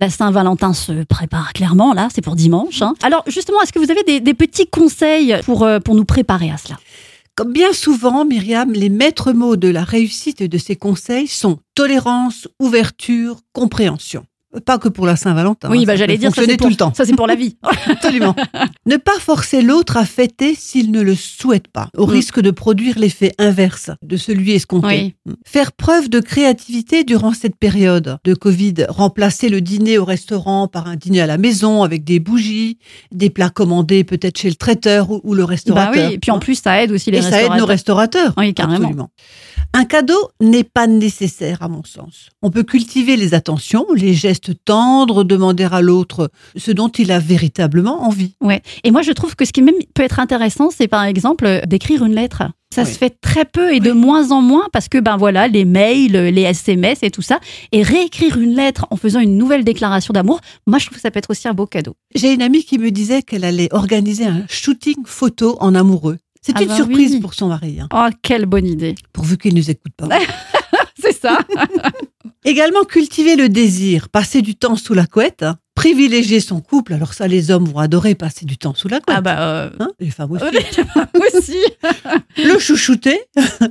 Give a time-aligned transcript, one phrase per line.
[0.00, 2.80] La Saint-Valentin se prépare clairement, là, c'est pour dimanche.
[2.80, 2.94] hein.
[3.02, 6.56] Alors justement, est-ce que vous avez des, petits conseils pour, euh, pour nous préparer à
[6.56, 6.78] cela?
[7.34, 12.48] Comme bien souvent, Myriam, les maîtres mots de la réussite de ces conseils sont tolérance,
[12.58, 14.24] ouverture, compréhension.
[14.66, 15.70] Pas que pour la Saint-Valentin.
[15.70, 16.92] Oui, hein, bah j'allais dire, ça c'est pour, tout le temps.
[16.94, 17.56] ça c'est pour la vie.
[17.86, 18.34] Absolument.
[18.86, 22.10] ne pas forcer l'autre à fêter s'il ne le souhaite pas, au Mm.
[22.10, 25.14] risque de produire l'effet inverse de celui escompté.
[25.24, 25.32] Mm.
[25.46, 30.88] Faire preuve de créativité durant cette période de Covid, remplacer le dîner au restaurant par
[30.88, 32.78] un dîner à la maison avec des bougies,
[33.12, 36.08] des plats commandés peut-être chez le traiteur ou, ou le bah restaurateur.
[36.08, 36.40] oui, et puis en hein.
[36.40, 38.34] plus ça aide aussi les Et ça aide nos restaurateurs.
[38.36, 38.76] Oui, carrément.
[38.78, 39.10] Absolument.
[39.72, 42.28] Un cadeau n'est pas nécessaire à mon sens.
[42.42, 47.20] On peut cultiver les attentions, les gestes tendres, demander à l'autre ce dont il a
[47.20, 48.34] véritablement envie.
[48.40, 48.62] Ouais.
[48.82, 51.60] Et moi, je trouve que ce qui même peut être intéressant, c'est par exemple euh,
[51.66, 52.42] d'écrire une lettre.
[52.74, 52.92] Ça Oui.
[52.92, 56.12] se fait très peu et de moins en moins parce que ben voilà les mails,
[56.12, 57.38] les SMS et tout ça.
[57.72, 61.10] Et réécrire une lettre en faisant une nouvelle déclaration d'amour, moi je trouve que ça
[61.12, 61.94] peut être aussi un beau cadeau.
[62.14, 66.18] J'ai une amie qui me disait qu'elle allait organiser un shooting photo en amoureux.
[66.42, 67.20] C'est Ah une bah surprise oui.
[67.20, 68.94] pour son mari, hein, Oh quelle bonne idée.
[69.12, 70.08] pourvu qu'il ne nous écoute pas.
[71.02, 71.38] C'est ça.
[72.44, 76.94] Également cultiver le désir, passer du temps sous la couette, hein, privilégier son couple.
[76.94, 79.16] Alors ça, les hommes vont adorer passer du temps sous la couette.
[79.16, 80.44] ah bah euh, Hein, les femmes aussi.
[81.14, 81.56] moi aussi.
[82.38, 83.20] Le chouchouter,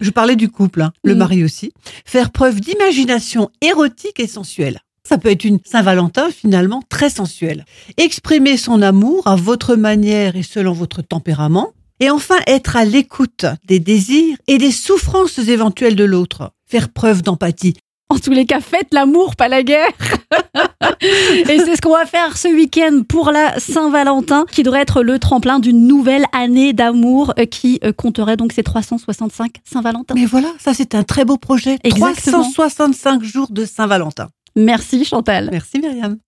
[0.00, 1.18] je parlais du couple, hein, le Mm.
[1.18, 1.72] mari aussi.
[2.04, 4.80] Faire preuve d'imagination érotique et sensuelle.
[5.08, 7.64] Ça peut être une Saint-Valentin finalement très sensuelle.
[7.96, 11.70] Exprimer son amour à votre manière et selon votre tempérament.
[12.00, 16.52] Et enfin, être à l'écoute des désirs et des souffrances éventuelles de l'autre.
[16.66, 17.74] Faire preuve d'empathie.
[18.08, 19.92] En tous les cas, faites l'amour, pas la guerre.
[21.00, 25.20] et c'est ce qu'on va faire ce week-end pour la Saint-Valentin, qui devrait être le
[25.20, 30.14] tremplin d'une nouvelle année d'amour euh, qui euh, compterait donc ces 365 Saint-Valentin.
[30.14, 31.78] Mais voilà, ça c'est un très beau projet.
[31.84, 32.42] Exactement.
[32.42, 34.28] 365 jours de Saint-Valentin.
[34.56, 35.48] Merci Chantal.
[35.52, 36.18] Merci Myriam.